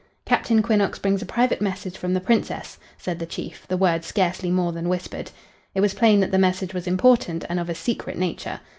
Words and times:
"Captain 0.25 0.63
Quinnox 0.63 0.99
brings 0.99 1.21
a 1.21 1.27
private 1.27 1.61
message 1.61 1.95
from 1.95 2.15
the 2.15 2.19
Princess," 2.19 2.79
said 2.97 3.19
the 3.19 3.25
Chief, 3.27 3.67
the 3.67 3.77
words 3.77 4.07
scarcely 4.07 4.49
more 4.49 4.71
than 4.71 4.89
whispered. 4.89 5.29
It 5.75 5.81
was 5.81 5.93
plain 5.93 6.21
that 6.21 6.31
the 6.31 6.39
message 6.39 6.73
was 6.73 6.87
important 6.87 7.45
and 7.47 7.59
of 7.59 7.69
a 7.69 7.75
secret 7.75 8.17
nature. 8.17 8.61